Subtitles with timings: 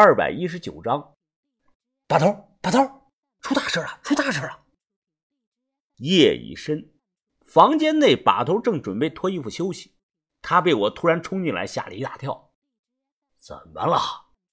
[0.00, 1.16] 二百一十九章，
[2.06, 4.64] 把头，把头，出大事了，出大事了！
[5.96, 6.94] 夜已深，
[7.40, 9.96] 房间内把头正准备脱衣服休息，
[10.40, 12.52] 他被我突然冲进来吓了一大跳。
[13.38, 13.98] 怎么了？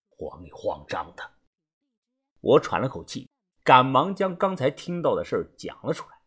[0.10, 1.34] 慌里慌张的。
[2.42, 3.30] 我喘了口气，
[3.64, 6.18] 赶忙将刚才听到的事讲了出来。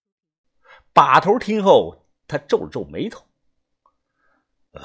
[0.93, 3.27] 把头听后，他皱了皱眉头。
[4.75, 4.80] 呃，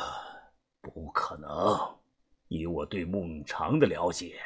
[0.82, 2.00] 不可能。
[2.48, 4.40] 以我对孟尝的了解，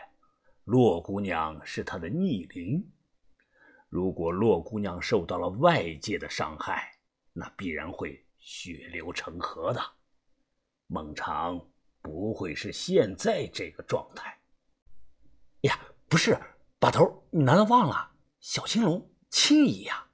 [0.64, 2.92] 洛姑娘是他的逆鳞。
[3.90, 7.00] 如果洛姑娘受到了外界的伤害，
[7.34, 9.82] 那必然会血流成河的。
[10.88, 11.60] 孟尝
[12.02, 14.40] 不会是现在这个状态。
[15.62, 16.38] 呀，不是，
[16.80, 20.08] 把头，你难道忘了小青龙青姨呀？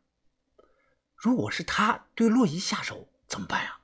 [1.15, 3.79] 如果是他对洛姨下手，怎么办呀？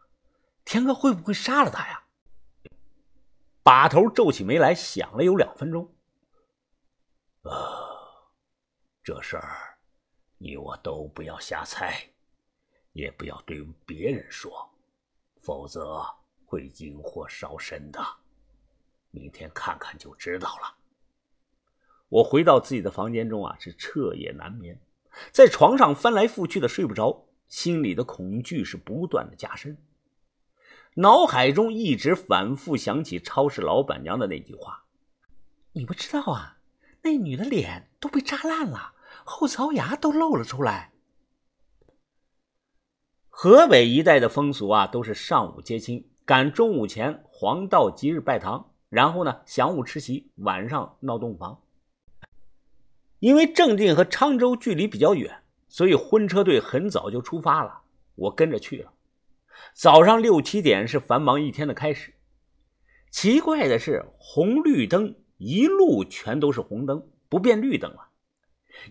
[0.65, 2.03] 天哥会不会杀了他呀？
[3.69, 5.93] 把头皱起眉来，想了有两分钟。
[7.43, 7.51] 啊，
[9.03, 9.77] 这事儿
[10.39, 12.09] 你我都不要瞎猜，
[12.93, 14.67] 也不要对别人说，
[15.37, 16.03] 否则
[16.47, 18.03] 会引火烧身的。
[19.11, 20.75] 明天看看就知道了。
[22.07, 24.81] 我回到自己的房间中啊，是彻夜难眠，
[25.31, 29.77] 在床上翻来覆去的睡不着，心里的恐惧是不断的加深。
[30.95, 34.83] 脑海中一直反复想起超市老板娘的那句话
[35.73, 36.57] ：“你不知道啊，
[37.03, 40.91] 那女的脸都被扎烂了，后槽牙都露了出来。”
[43.29, 51.61] 河北一带的风俗啊，都是上午接亲，赶中午前黄道吉日拜堂，然后呢晌午吃席，晚上闹洞房。
[53.19, 57.81] 因为正定和沧州距离比较远，所以婚车队很早就出发了，
[58.15, 58.91] 我跟着去了。
[59.73, 62.13] 早上六七点是繁忙一天的开始。
[63.11, 68.09] 奇怪的是，红绿灯一路全都是红灯，不变绿灯了。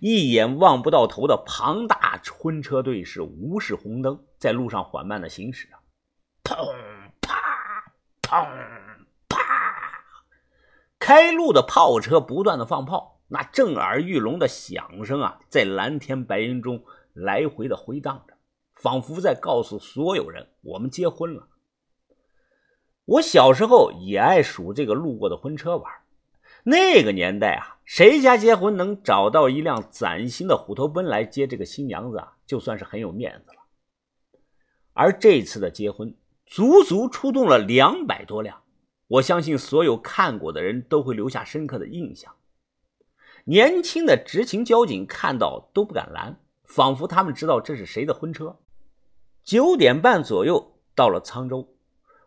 [0.00, 5.80] 一眼望不到头的庞大婚车队是无视红灯，在路上缓慢的行驶啊！
[6.42, 6.56] 砰
[7.20, 7.38] 啪
[8.22, 8.46] 砰
[9.28, 9.38] 啪，
[10.98, 18.34] 开路的炮车不断的放炮，那震耳欲聋的响声啊，在蓝天白云中来回的回荡着。
[18.80, 21.48] 仿佛在告诉所有人：“我们结婚了。”
[23.04, 25.92] 我小时候也爱数这个路过的婚车玩。
[26.64, 33.58] 那个年代啊，谁家结婚能找到一辆崭新的虎头奔来接这个新娘子啊，就算是很有面子了。
[34.92, 38.62] 而这次的结婚，足足出动了两百多辆。
[39.06, 42.34] 我相信所有看过的人都会留下深刻的印象。
[43.44, 48.58] 年轻的执勤交警看到都不敢拦，仿佛他们知道这是谁的婚车。
[49.48, 51.74] 九点半左右到了沧州，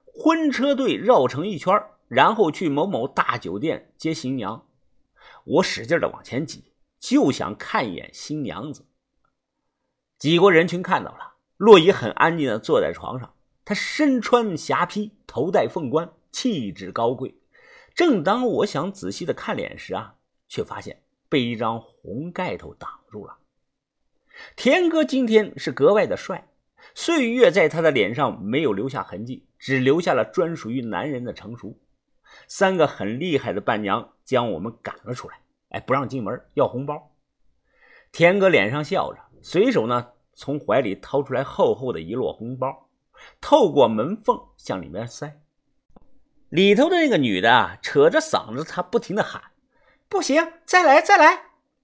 [0.05, 1.71] 婚车队绕城一圈，
[2.07, 4.65] 然后去某某大酒店接新娘。
[5.43, 8.87] 我使劲的往前挤，就想看一眼新娘子。
[10.17, 13.31] 挤过人群，看到了洛伊，很安静的坐在床上。
[13.63, 17.35] 她身穿霞披，头戴凤冠，气质高贵。
[17.93, 20.15] 正当我想仔细的看脸时啊，
[20.47, 23.37] 却发现被一张红盖头挡住了。
[24.55, 26.47] 田哥今天是格外的帅。
[26.93, 31.77] 岁月在他的脸上没有留下痕迹，只留下了专属于男人的成熟。
[32.47, 37.11] 三个很厉害的伴娘将我们赶了出来，哎，不让进门，要红包。
[38.11, 42.89] 田哥脸上笑着，随手呢从怀里掏出来厚厚的一摞红包，
[43.39, 45.39] 透过门缝向里面塞。
[46.49, 49.41] 里头的那个女的啊，扯着嗓子，她不停的喊
[50.09, 51.43] ：“不行，再来，再来！”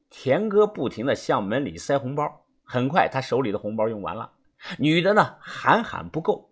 [0.09, 4.31] 田哥不停的向门里塞红包，很快他手里的红包用完了。
[4.79, 6.51] 女的呢，喊喊不够。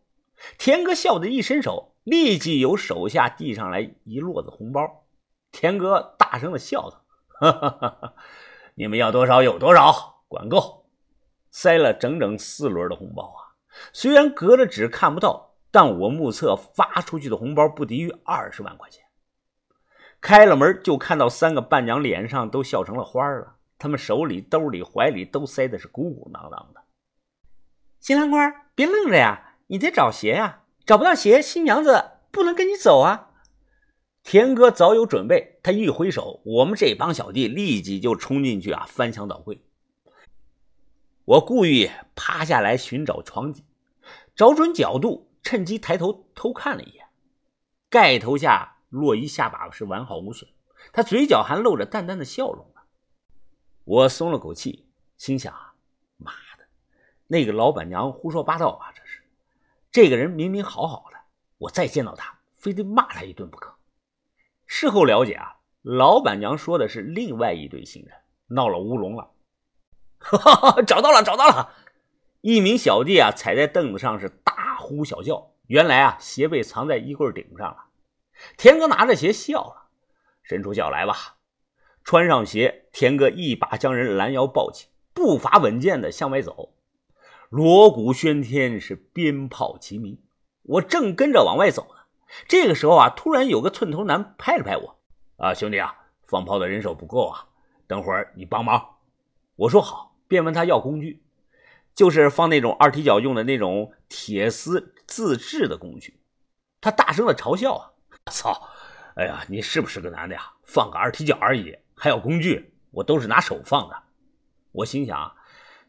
[0.57, 5.05] 田哥笑的一伸手，立即有手下递上来一摞子红包。
[5.51, 7.05] 田哥大声的笑道
[7.39, 8.13] ：“哈哈哈哈
[8.75, 10.85] 你们要多少有多少，管够。”
[11.51, 13.55] 塞了整整四轮的红包啊！
[13.93, 19.01] 虽然隔着纸看不到，但我目测发出去的红包不低于二十万块钱。
[20.19, 26.81] 开了门，就看到三个伴娘脸上都笑成了花了，他们手里、兜里、怀里都塞的是鼓鼓囊囊的。
[28.05, 29.55] 新郎官，别愣着呀！
[29.65, 33.31] 你得找鞋呀，找不到鞋，新娘子不能跟你走啊！
[34.21, 39.59] 田哥早有准备，他一挥手，我们这帮小弟立即就冲进去啊，翻箱倒柜。
[41.25, 43.65] 我故意趴下来寻找床底，
[44.35, 47.07] 找准角度，趁机抬头偷看了一眼，
[47.89, 50.47] 盖头下洛伊下巴是完好无损，
[50.93, 52.81] 他嘴角还露着淡淡的笑容呢。
[53.83, 54.85] 我松了口气，
[55.17, 55.51] 心想。
[57.27, 58.93] 那个老板娘胡说八道啊！
[58.95, 59.21] 这是，
[59.91, 61.17] 这个人明明好好的，
[61.57, 63.73] 我再见到他，非得骂他一顿不可。
[64.67, 68.15] 事后了解啊，老板娘说的是另外一对新人
[68.47, 69.31] 闹了乌龙了。
[70.19, 71.73] 哈哈，找到了，找到了！
[72.41, 75.51] 一名小弟啊，踩在凳子上是大呼小叫。
[75.67, 77.85] 原来啊，鞋被藏在衣柜顶上了。
[78.55, 79.87] 田哥拿着鞋笑了，
[80.43, 81.37] 伸出脚来吧。
[82.03, 86.74] 穿上鞋，田哥一把将人拦腰抱起，步伐稳健的向外走。
[87.49, 90.19] 锣鼓喧天，是鞭炮齐鸣。
[90.63, 92.01] 我正跟着往外走呢，
[92.47, 94.99] 这个时候啊，突然有个寸头男拍了拍我
[95.37, 97.47] ：“啊，兄弟啊，放炮的人手不够啊，
[97.87, 98.95] 等会儿你帮忙。”
[99.57, 101.23] 我说好，便问他要工具，
[101.93, 106.19] 就是放那种二踢脚用的那种铁丝自制的工具。
[106.81, 107.91] 他大声的嘲笑啊
[108.31, 108.69] ：“操！
[109.15, 110.51] 哎呀，你是不是个男的呀？
[110.63, 112.73] 放个二踢脚而已，还要工具？
[112.91, 114.03] 我都是拿手放的。”
[114.73, 115.35] 我心想，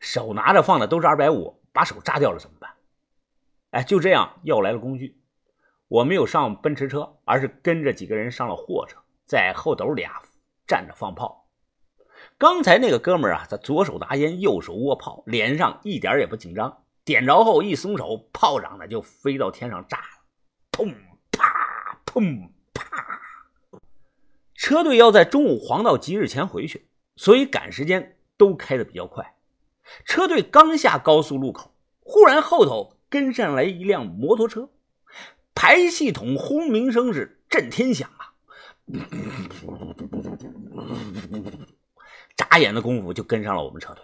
[0.06, 2.70] 手拿着放的都是二百五，把手扎掉了怎么办？
[3.73, 5.20] 哎，就这样要来了工具，
[5.88, 10.23] 我没有上奔驰车，而是跟着几个人上了货车，在后斗里啊
[10.64, 11.49] 站着放炮。
[12.38, 16.85] 刚才那个哥们儿啊，他左手拿烟，右手握炮，脸上一点也不紧张。
[17.05, 20.23] 点着后一松手，炮仗呢就飞到天上炸了，
[20.70, 20.94] 砰
[21.32, 22.85] 啪砰啪。
[24.55, 29.35] 车队要在中午黄道吉日前回去，所以赶时间都开的比较快。
[30.05, 32.94] 车队刚下高速路口，忽然后头。
[33.09, 34.69] 跟上来一辆摩托车，
[35.55, 38.35] 排气筒轰鸣声是震天响啊！
[42.37, 44.03] 眨眼的功夫就跟上了我们车队。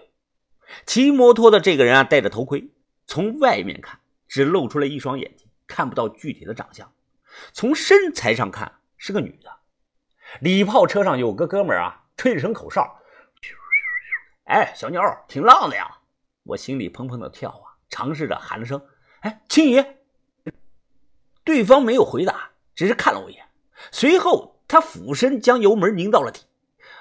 [0.86, 2.70] 骑摩托的这个人啊，戴着头盔，
[3.08, 3.98] 从外面看
[4.28, 6.92] 只露出了一双眼睛，看不到具体的长相。
[7.52, 9.50] 从身材上看是个女的。
[10.40, 13.00] 礼炮车上有个哥们儿啊，吹一声口哨，
[14.52, 15.90] 哎，小妞挺浪的呀！
[16.42, 18.78] 我心里砰砰的跳啊，尝试着喊了声。
[19.20, 19.82] 哎，青姨，
[21.42, 23.42] 对方没有回答，只是看了我一眼。
[23.90, 26.42] 随后，他俯身将油门拧到了底。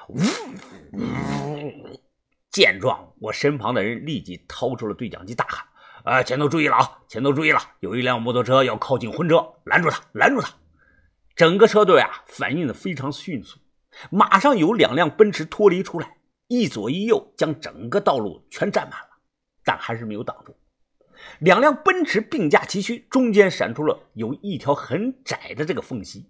[0.07, 0.21] 呜
[0.94, 2.00] 呜！
[2.50, 5.65] 见状，我身旁的人立即掏出了对讲机，大喊
[6.06, 7.00] ：“啊，前头注意了啊！
[7.09, 10.54] 前头注意了，有一辆摩托车要靠近婚车，拦住他，拦住他！”
[11.36, 13.59] 整个车队啊，反应的非常迅速，
[14.09, 16.15] 马上有两辆奔驰脱离出来，
[16.51, 19.07] 一左一右将整个道路全占满了，
[19.63, 20.53] 但还是没有挡住。
[21.39, 26.30] 两辆奔驰并驾齐驱，中间闪出了有一条很窄的这个缝隙。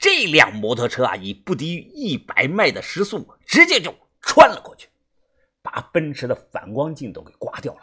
[0.00, 4.88] 这辆摩托车啊，以不低于一百迈的时速，直接就穿了过去，
[5.62, 7.80] 把奔驰的反光镜都给刮掉了。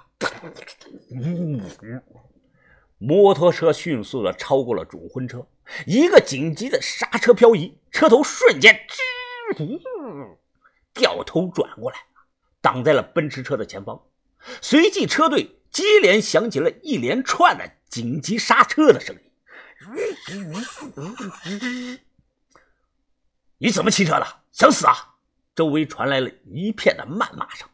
[2.98, 5.48] 摩托车迅速的超过了主婚车，
[5.86, 9.56] 一个紧急的刹车漂移，车头瞬间吱
[10.98, 11.98] 掉头转过来，
[12.60, 14.02] 挡在了奔驰车的前方。
[14.62, 15.54] 随即，车队。
[15.70, 19.22] 接连响起了一连串的紧急刹车的声音。
[23.60, 24.26] 你怎么骑车的？
[24.52, 25.18] 想死啊！
[25.54, 27.68] 周围传来了一片的谩骂声。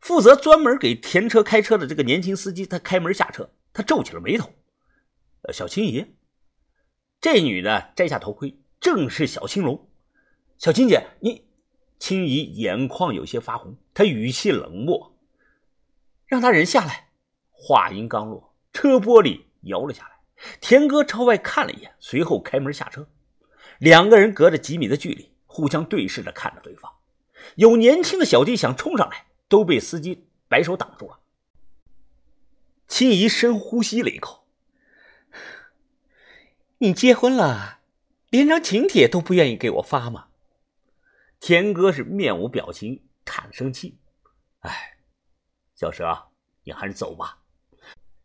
[0.00, 4.50] 负责专门给田车开车的这个年轻司机，他开门下车，他皱起了眉头。
[5.52, 6.16] 小青姨，
[7.20, 9.88] 这女的摘下头盔，正是小青龙。
[10.58, 11.45] 小青姐，你……
[11.98, 15.16] 青姨眼眶有些发红，她语气冷漠。
[16.26, 17.08] 让他人下来。
[17.52, 20.10] 话音刚落，车玻璃摇了下来。
[20.60, 23.08] 田哥朝外看了一眼，随后开门下车。
[23.78, 26.92] 两个人隔着几米的距离，互相对视着看着对方。
[27.54, 31.20] 有年轻的小弟想冲上来，都被司机摆手挡住了。
[32.86, 34.46] 青姨深呼吸了一口
[36.78, 37.80] ：“你结婚了，
[38.30, 40.25] 连张请帖都不愿意给我发吗？”
[41.40, 43.98] 田哥是面无表情，叹声气
[44.60, 44.98] ：“哎。”
[45.76, 46.30] 小蛇，
[46.64, 47.42] 你还是走吧。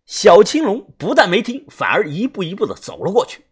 [0.05, 3.45] 小青龙不但没听，反而一步一步的走了过去。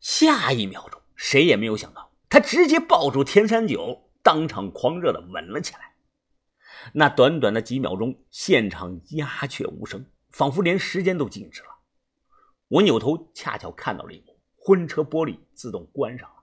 [0.00, 5.94] 下一秒钟，谁也没有想到，他直接抱住田山九，当场狂热的吻了起来。
[6.94, 11.68] 那短短的几秒钟，现场鸦雀无声，仿佛连时间都静止了。
[12.68, 16.36] 我扭头，恰巧看到了一幕：婚车玻璃自动关上了。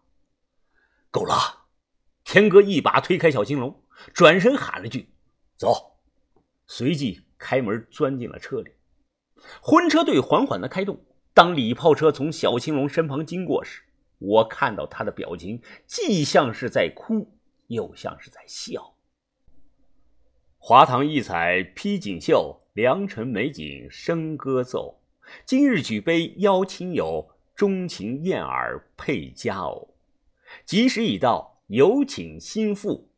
[1.09, 1.64] 够了！
[2.25, 3.81] 田哥一把推开小青龙，
[4.13, 5.13] 转身喊了句
[5.55, 5.95] ：“走。”
[6.67, 8.71] 随即开门钻进了车里，
[9.61, 10.99] 婚车队缓缓的开动。
[11.35, 13.83] 当礼炮车从小青龙身旁经过时，
[14.17, 18.95] 我看到他的表情，既像是在哭，又像是在笑。
[20.57, 25.03] 华堂异彩披锦绣，良辰美景笙歌奏。
[25.45, 29.95] 今日举杯邀亲友，钟情燕尔配佳偶。
[30.65, 33.09] 吉时已到，有请新妇。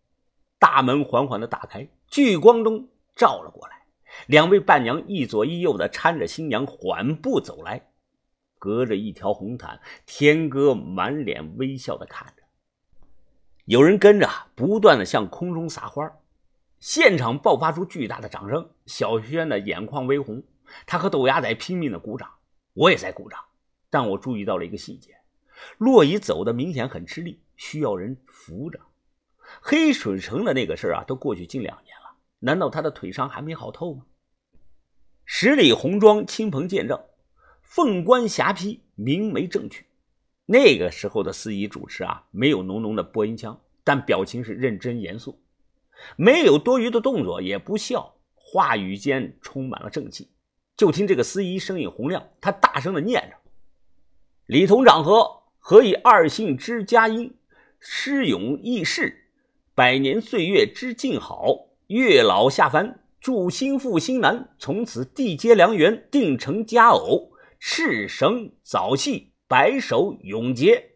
[0.59, 2.87] 大门缓缓的打开，聚光灯。
[3.15, 3.81] 照了过来，
[4.27, 7.89] 两位伴娘一左一右的搀着新娘缓步走来，
[8.59, 12.43] 隔着一条红毯，天哥满脸微笑的看着。
[13.65, 16.11] 有人跟着不断的向空中撒花，
[16.79, 18.69] 现场爆发出巨大的掌声。
[18.85, 20.43] 小轩的眼眶微红，
[20.85, 22.29] 他和豆芽仔拼命的鼓掌，
[22.73, 23.39] 我也在鼓掌。
[23.89, 25.15] 但我注意到了一个细节：
[25.79, 28.79] 洛伊走的明显很吃力，需要人扶着。
[29.61, 34.05] 黑水城的那个事儿啊，都过去近两年了，难道他的腿伤还没好透吗？
[35.25, 36.97] 十里红妆，亲朋见证，
[37.61, 39.85] 凤冠霞帔，明媒正娶。
[40.45, 45.41] 那个时候的司仪主持啊，没有浓浓的播音腔，但表情是认真严肃，
[46.15, 50.29] 没有多余的动作，也不笑，话语间充满了正气。
[50.77, 53.35] 就听这个司仪声音洪亮，他大声的念着
[54.47, 57.35] ：“李同长和何以二姓之佳音，
[57.79, 59.29] 诗咏异世，
[59.73, 67.31] 百年岁月之静好，月老下凡。”祝新妇新男从此缔结良缘，定成佳偶。
[67.59, 70.91] 赤绳早系，白首永结。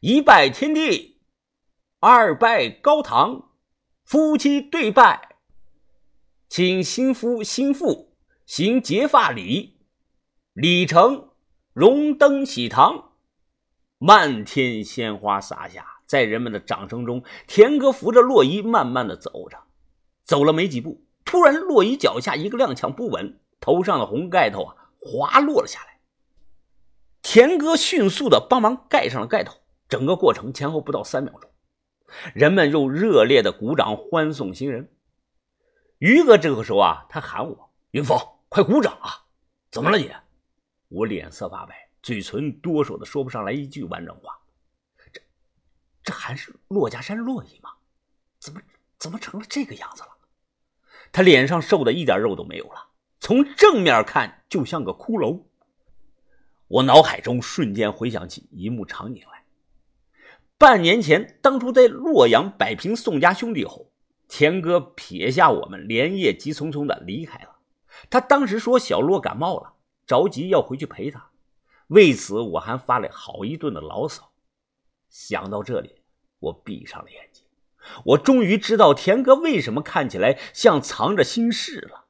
[0.00, 1.20] 一拜天地，
[2.00, 3.52] 二拜高堂，
[4.04, 5.36] 夫妻对拜，
[6.48, 9.78] 请新夫新妇行结发礼。
[10.52, 11.30] 礼成，
[11.72, 13.12] 荣登喜堂。
[13.98, 19.56] 漫天鲜花洒下，在人们的掌声中，田哥扶着洛伊慢慢的走着，
[20.24, 21.06] 走了没几步。
[21.24, 26.00] 突然，洛伊脚下一个踉跄不稳，头上的红盖头啊滑落了下来。
[27.22, 29.54] 田哥迅速的帮忙盖上了盖头，
[29.88, 31.50] 整个过程前后不到三秒钟，
[32.34, 34.92] 人们又热烈的鼓掌欢送新人。
[35.96, 38.18] 于哥这个时候啊，他喊我：“云峰，
[38.50, 39.24] 快鼓掌啊！”
[39.72, 40.12] 怎么了你？
[40.88, 44.38] 我脸色发白，嘴唇哆嗦的说不上来一句完整话。
[46.02, 47.70] 这，还是骆家山洛伊吗？
[48.38, 48.60] 怎么
[48.98, 50.08] 怎么成了这个样子了？
[51.12, 52.88] 他脸上瘦的一点肉都没有了，
[53.20, 55.42] 从正面看就像个骷髅。
[56.68, 59.44] 我脑海中瞬间回想起一幕场景来：
[60.56, 63.92] 半年前，当初在洛阳摆平宋家兄弟后，
[64.26, 67.58] 田哥撇下我们，连夜急匆匆的离开了。
[68.08, 69.74] 他当时说小洛感冒了，
[70.06, 71.30] 着急要回去陪他。
[71.88, 74.31] 为此，我还发了好一顿的牢骚。
[75.12, 76.00] 想到这里，
[76.38, 77.44] 我闭上了眼睛。
[78.06, 82.01] 我终于知道田哥为什么看起来像藏着心事了。